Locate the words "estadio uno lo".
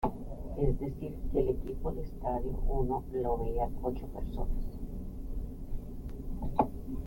2.01-3.37